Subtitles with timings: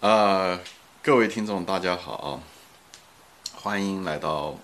[0.00, 0.60] 啊，
[1.02, 2.42] 各位听众，大家好，
[3.54, 4.50] 欢迎来到《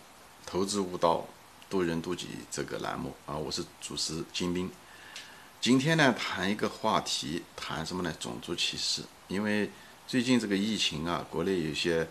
[0.45, 1.27] 投资悟道，
[1.71, 4.71] 渡人渡己》这个栏目啊，我是主持金兵。
[5.59, 8.15] 今天呢，谈一个话题，谈什么呢？
[8.21, 9.03] 种族歧视。
[9.29, 9.71] 因为
[10.07, 12.07] 最近这个疫情啊，国内有些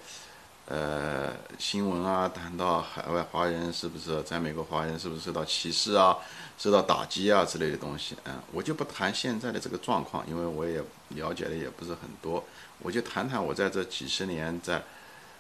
[0.68, 6.18] 呃新闻啊，谈到海外华人是不是在美国华人是不是受到歧视啊，
[6.58, 8.16] 受到打击啊之类的东西。
[8.24, 12.44] 嗯，我就不谈现在的这个状况，因为我也了解的也不是很多。
[12.80, 14.82] 我就谈谈我在这几十年在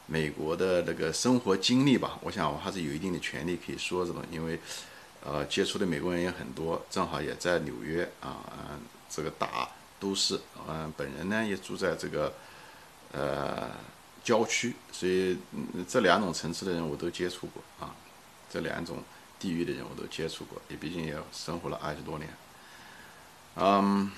[0.06, 2.20] 美国的那个生活经历吧。
[2.22, 4.60] 我想我还是有一定的权利可以说这种，因为
[5.24, 8.44] 呃接触的美国人也很多，正好也在纽约啊，
[9.10, 9.70] 这个大
[10.00, 10.40] 都市。
[10.68, 12.34] 嗯，本人呢也住在这个
[13.14, 13.70] 呃
[14.24, 15.38] 郊区，所以
[15.88, 17.96] 这两种层次的人我都接触过啊，
[18.50, 19.04] 这两种
[19.40, 22.30] 地域的人我都接触过，也毕竟也生活了二十多年。
[23.56, 24.12] 嗯，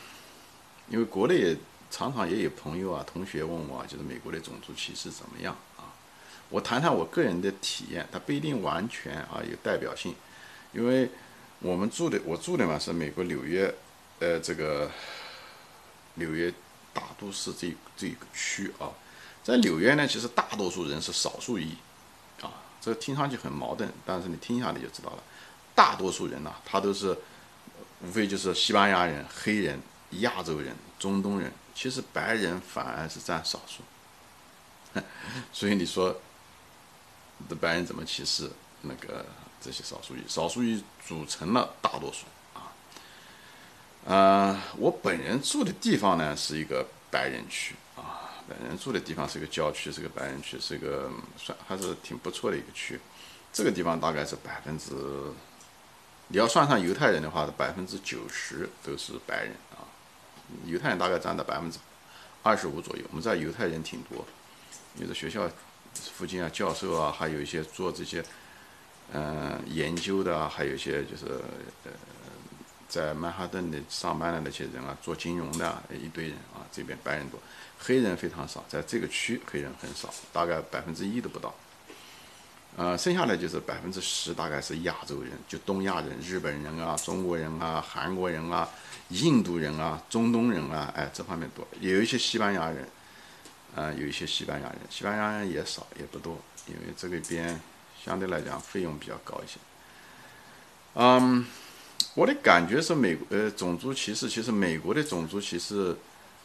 [0.89, 1.57] 因为国内。
[1.95, 5.93] 常常也有朋友啊、同学问我，就是美国的种族歧视怎么样啊？
[6.49, 10.15] 我谈谈我个人的体验，它不一定完全啊有代表性，
[10.71, 11.07] 因为
[11.59, 13.71] 我们住的我住的嘛是美国纽约，
[14.17, 14.89] 呃，这个
[16.15, 16.51] 纽约
[16.91, 18.89] 大都市这这一个区啊，
[19.43, 21.75] 在纽约呢，其实大多数人是少数裔
[22.41, 22.49] 啊，
[22.81, 25.23] 这个听上去很矛盾，但是你听下来就知道了，
[25.75, 27.17] 大多数人呢，他都是
[28.01, 29.81] 无非就是西班牙人、黑人、
[30.21, 31.51] 亚洲人、中东人。
[31.75, 33.81] 其实白人反而是占少数，
[35.51, 36.15] 所以你说
[37.49, 38.47] 的白人怎么歧视
[38.81, 39.25] 那个
[39.59, 40.19] 这些少数裔？
[40.27, 42.71] 少数裔组成了大多数啊。
[44.05, 47.73] 呃，我本人住的地方呢是一个白人区
[48.47, 52.99] 本人住的地方是个郊区，是个白人区，是个算还是挺不错的一个区。
[53.51, 54.93] 这个地方大概是百分之，
[56.27, 59.85] 你要算上犹太人的话，百分之九十都是白人啊。
[60.65, 61.79] 犹太人大概占到百分之
[62.41, 64.25] 二十五左右，我们在犹太人挺多，
[64.97, 65.49] 有的学校
[65.93, 68.23] 附近啊，教授啊，还有一些做这些
[69.13, 71.25] 嗯研究的啊，还有一些就是
[71.85, 71.91] 呃
[72.87, 77.39] 在曼哈顿的上班的那些人啊，做金融的一堆人啊，这边白人多，
[77.79, 81.53] 黑人非常少，在这个区黑人很少，大概百分之一都不到。
[82.75, 88.67] 呃，剩下的就是百分之十，大概是亚洲人，就东亚人，日本人啊，中国人啊，韩国人啊，
[89.09, 92.89] 印度人啊，中东人啊，哎，这方面多，有一些西班牙人，
[93.75, 96.35] 啊，有一些西班牙人，西班牙人也少，也不多，
[96.65, 97.61] 因为这个边
[98.03, 99.59] 相对来讲费用比较高一些。
[100.95, 101.45] 嗯，
[102.15, 105.95] 我的感觉是美呃种族歧视，其实美国的种族歧视，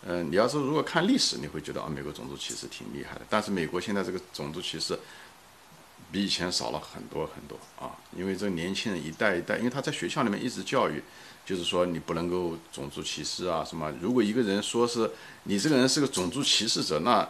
[0.07, 4.99] 嗯，你要是如果看历史，你会觉得啊，美国种族歧视挺厉害的，但是美国现在这个种族歧视。
[6.11, 7.93] 比以前少了很多很多啊！
[8.17, 11.03] 因为这个年轻人一代一代，因为他在学校里面一直教育，
[11.45, 13.93] 就是说你不能够种族歧视啊什么。
[14.01, 15.11] 如果一个人说是
[15.43, 17.29] 你这个人是个种族歧视者，那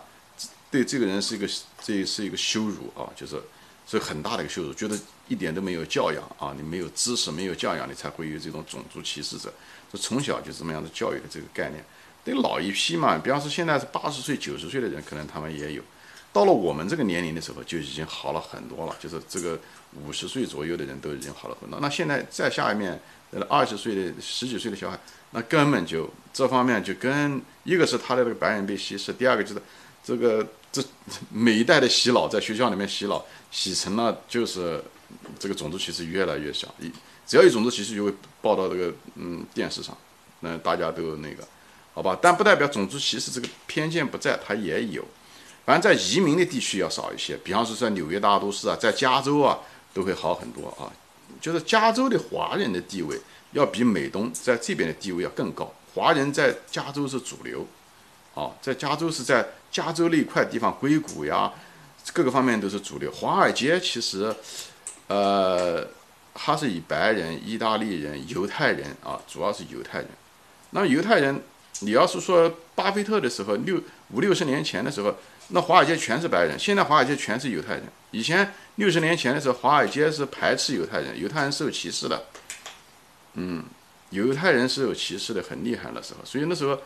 [0.70, 1.48] 对这个人是一个
[1.82, 3.42] 这是一个羞辱啊，就是
[3.88, 9.52] 是很大的一个羞辱，觉得一点都没有教养啊，你没有知识没有教养，你才会有这种种族歧视者。
[9.90, 11.82] 这从小就这么样的教育的这个概念。
[12.22, 15.82] 对老一批嘛，比方说现在是八十岁九十岁的人，可能他们也有。
[16.30, 18.94] 到了我们这个年龄的时候，就已经好了很多了。
[19.00, 19.58] 就是这个
[20.04, 21.80] 五十岁左右的人都已经好了很多。
[21.80, 23.00] 那现在再下面，
[23.30, 25.00] 呃，二十岁的、十几岁的小孩，
[25.30, 29.62] 那根本就这方面就跟一个是他的这个白人被稀释，第二个就是
[30.04, 30.82] 这个这
[31.30, 34.82] 每一代的洗脑，在学校里面洗脑，洗成了就是
[35.38, 36.68] 这个种族歧视越来越小。
[36.80, 36.90] 一
[37.26, 39.96] 只要有种族歧视，就会报到这个嗯电视上，
[40.40, 41.46] 那大家都那个，
[41.92, 42.18] 好吧？
[42.20, 45.04] 但不代表种族歧视这个偏见不在，它也有。
[45.64, 49.58] 反正在移民的地区要少一些，比方说在纽约大都市啊，在加州啊
[49.92, 50.90] 都会好很多啊。
[51.40, 53.20] 就是加州的华人的地位
[53.52, 57.66] 要比美东在这边的地位要更高，华人在加州是主流，
[58.34, 61.52] 啊，在加州是在加州那一块地方，硅谷呀
[62.12, 63.10] 各个方面都是主流。
[63.12, 64.34] 华尔街其实，
[65.06, 65.86] 呃，
[66.34, 70.08] 它是以白人、意大利人、犹太人啊，主要是犹太人。
[70.70, 71.42] 那犹太人，
[71.80, 73.80] 你要是说巴菲特的时候，六
[74.10, 75.14] 五六十年前的时候。
[75.50, 77.82] 那华尔街全是白人，现在华尔街全是犹太人。
[78.10, 82.24] 以前六十年前的时候，华尔街是排斥犹太人，犹太人是有歧视的。
[83.32, 83.64] 嗯，
[84.10, 86.20] 犹太人是有歧视的，很厉害的时候。
[86.22, 86.78] 所以那时候，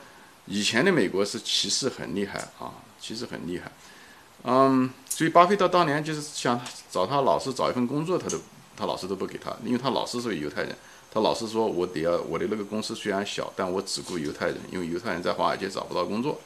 [0.47, 3.71] 以前的美国是歧视很厉害啊，歧视很厉害。
[4.45, 6.61] 嗯，所以巴菲特当年就是想
[6.91, 8.41] 找他老师找一份工作，他都
[8.77, 10.77] 他老师都不给他，因为他老师是个犹太人。
[11.15, 16.41] 他老师说我得要我的那个公司虽然小，但我只雇犹太人，因为犹太人在华尔街找不到工作，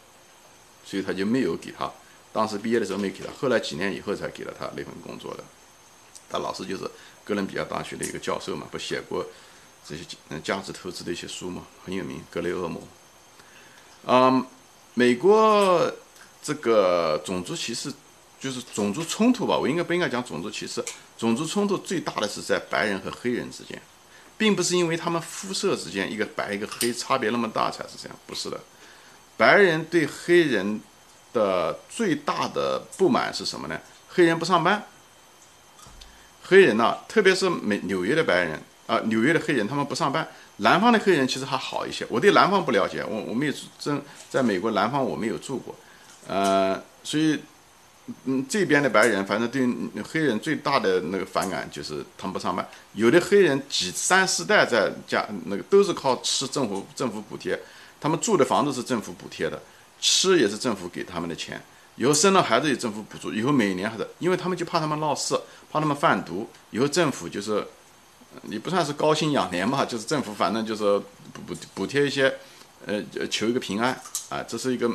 [0.84, 1.90] 所以他就没有给他。
[2.32, 5.44] 当时毕业的时候没给他，后来几年以后才给了他那份工作的。
[6.28, 6.82] 他老师就是
[7.24, 9.24] 哥伦比亚大学的一个教授嘛，不写过
[9.86, 10.02] 这些
[10.42, 12.20] 价值投资的一些书嘛，很有名。
[12.28, 12.82] 格雷厄姆，
[14.06, 14.46] 嗯，
[14.94, 15.92] 美国
[16.42, 17.92] 这个种族歧视，
[18.40, 19.58] 就是种族冲突吧？
[19.58, 20.84] 我应该不应该讲种族歧视？
[21.18, 23.80] 种族冲突最大的是在白人和黑人之间，
[24.38, 28.60] 并不是因为他们肤色之间一个白一个黑差别那么大才是这样，不是的。
[29.36, 30.80] 白人对黑人
[31.32, 33.80] 的最大的不满是什么呢？
[34.08, 34.86] 黑人不上班。
[36.44, 40.26] 黑人呐，特别是美纽约的白人啊，纽约的黑人他们不上班。
[40.58, 42.06] 南方的黑人其实还好一些。
[42.08, 44.00] 我对南方不了解，我我没有真
[44.30, 45.74] 在美国南方我没有住过，
[46.26, 47.38] 呃，所以
[48.24, 52.66] 嗯这边的白人反正对黑人最大的那个反感就是他们不上班。
[52.94, 57.58] 有的黑人几三四代在家那个都是靠吃政府政府补贴，
[58.00, 59.60] 他们住的房子是政府补贴的，
[60.00, 61.60] 吃也是政府给他们的钱。
[61.96, 65.34] 以后生了孩子有政府补助，以后每年还是，因为他们就怕他们闹事，
[65.70, 67.66] 怕他们贩毒，以后政府就是，
[68.42, 70.98] 你不算是高薪养廉嘛，就是政府反正就是
[71.32, 72.32] 补补补贴一些，
[72.84, 74.90] 呃，求一个平安啊，这是一个，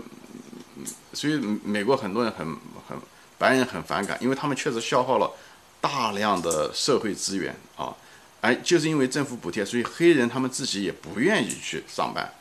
[1.14, 1.34] 所以
[1.64, 2.48] 美国很多人很
[2.88, 2.98] 很
[3.38, 5.32] 白人很反感，因为他们确实消耗了
[5.80, 7.96] 大量的社会资源啊，
[8.40, 12.32] 而就是因为政府补贴，所以黑人他们自己也不愿意去上班，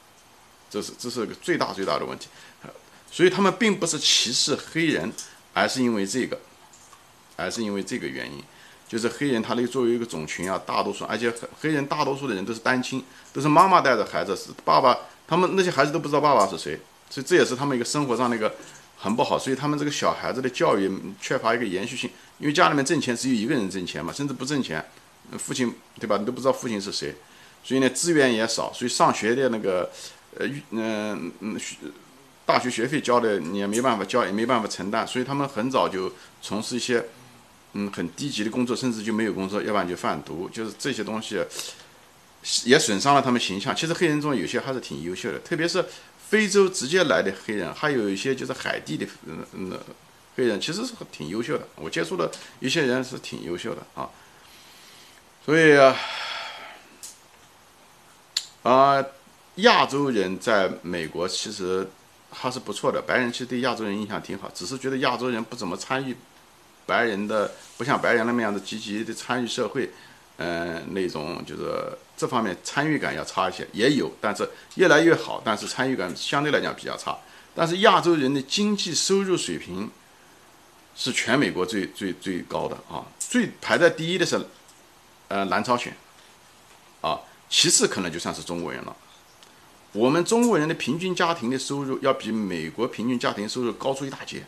[0.69, 2.29] 这是这是个最大最大的问题。
[3.13, 5.13] 所以他们并不是歧视黑人，
[5.53, 6.39] 而是因为这个，
[7.35, 8.41] 而是因为这个原因，
[8.91, 14.99] 就是黑人他那个作为一个种群啊，大多数，而且黑人大多数的人都是单亲，都是妈妈带着孩子，是爸爸，
[15.29, 16.77] 他们那些孩子都不知道爸爸是谁，
[17.09, 18.53] 所以这也是他们一个生活上那个
[18.99, 20.91] 很不好，所以他们这个小孩子的教育
[21.21, 22.11] 缺乏一个延续性，
[22.41, 24.85] 因为家里面挣钱只有一个人挣钱嘛，甚至不挣钱，
[25.39, 26.17] 父亲对吧？
[26.19, 27.15] 你都不知道父亲是谁，
[27.63, 29.89] 所以呢资源也少，所以上学的那个，
[30.37, 31.77] 呃，嗯嗯学。
[32.47, 37.05] 大学学费交的你也没办法交，也没办法承担，所以他们很早就从事一些
[37.73, 41.39] 嗯很低级的工作，甚至就没有工作，要不然就贩毒，就是这些东西
[42.65, 43.75] 也损伤了他们形象。
[43.75, 45.85] 其实黑人中有些还是挺优秀的，特别是
[46.29, 49.79] 非洲直接来的黑人，还有一些就是海地的嗯嗯
[50.37, 51.69] 黑人，其实是挺优秀的。
[51.77, 52.31] 我接触的
[52.61, 54.09] 一些人是挺优秀的啊，
[55.45, 55.77] 所以
[58.63, 59.05] 啊，
[59.57, 61.89] 亚洲人在美国其实。
[62.33, 66.17] 还是不错的，白人其实对亚洲人印象挺好，只是觉得亚洲人不怎么参与，
[66.91, 67.49] 白人的
[67.79, 69.89] 不像白人那么样的积极的参与社会，
[70.39, 71.63] 嗯，那种就是
[72.17, 77.17] 这方面参与感要差一些，也有，但是越来越好，但是参与感相对来讲比较差。
[77.55, 79.89] 但是亚洲人的经济收入水平
[80.97, 84.45] 是全美国最最最高的啊，最排在第一的是，
[85.29, 85.95] 呃，南朝鲜，
[87.01, 88.97] 啊，其次可能就算是中国人了。
[89.93, 94.45] 我们中国人的平均家庭的收入要比美国平均家庭收入高出一大截，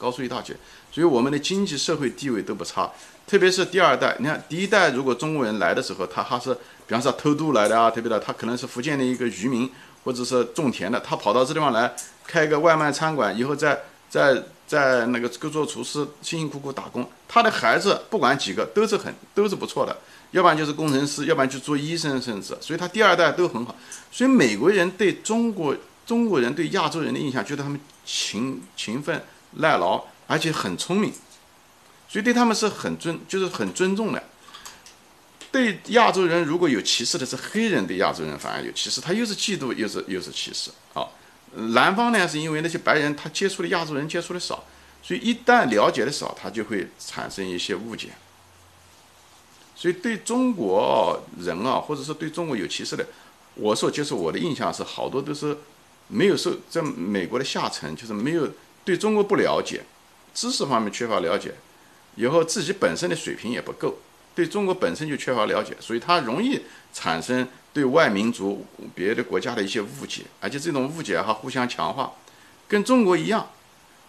[0.00, 0.56] 高出一大截，
[0.90, 2.90] 所以我们的经济社会地位都不差。
[3.26, 6.54] 特别是第二代，你看第一代如果中国人来的时候，他还是
[6.86, 9.70] 比方说偷渡来的啊，特别的他可能是福建的一个渔民，
[10.04, 11.94] 或者是种田的，他跑到这地方来
[12.26, 19.96] 开个外卖餐馆，以后在在在那个各做厨师，辛辛苦苦打工，他的孩子不管几个都是很都是不错的。
[20.32, 23.74] 要不然就是工程师，要不然就做医生，甚至，所以他第二代都很好。
[24.12, 25.74] 所以美国人对中国
[26.06, 29.20] 中国人对亚洲人的印象，觉得他们勤勤奋
[29.52, 31.12] 耐劳，而且很聪明，
[32.08, 34.22] 所以对他们是很尊，就是很尊重的。
[35.52, 40.70] 对亚洲人如果有歧视的是黑人，对亚洲人反而有歧视，他又是嫉妒又是又是歧视。
[40.94, 41.08] 啊，
[41.72, 44.62] 南方呢是因为那些白人他接触的亚洲人接触的少，
[45.02, 48.10] 所以一旦了解的少，他就会产生一些误解。
[49.74, 53.04] 所以对中国人啊，或者说对中国有歧视的，
[53.54, 55.56] 我所接触我的印象是，好多都是
[56.06, 58.48] 没有受在美国的下层，就是没有
[58.84, 59.82] 对中国不了解，
[60.34, 61.54] 知识方面缺乏了解，
[62.16, 63.98] 以后自己本身的水平也不够，
[64.34, 66.60] 对中国本身就缺乏了解，所以他容易
[66.92, 72.12] 产生对外民族、别的国家的一些误解，而且这种误解还互相强化，
[72.66, 73.48] 跟中国一样。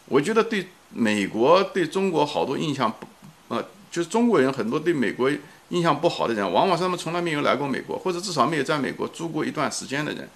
[0.06, 3.08] 我觉得对美国对中国好多印象不，
[3.56, 5.32] 呃，就是中国人很多对美国。
[5.70, 10.30] 印象不好的人，往往是他们从来没有来过美国，或者至少没有在美国住过一段时间的人。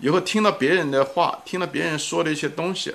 [0.00, 2.92] 以后听到别人的话，听到别人说的一些东西，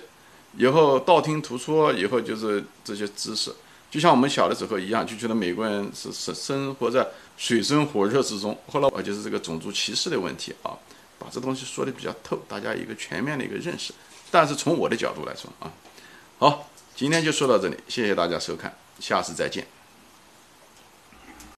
[0.57, 3.53] 以后道听途说，以后就是这些知识，
[3.91, 7.05] 就像我们小的时候一样，就觉得美国人是是生活在
[7.37, 8.57] 水深火热之中。
[8.71, 10.71] 后来我就是这个种族歧视的问题啊，
[11.19, 13.93] 把这东西说的比较透，大家一个全面的一个认识。
[14.31, 15.71] 但是从我的角度来说啊，
[16.39, 19.74] 好，今天就说到这里，谢谢大家收看，下次再见。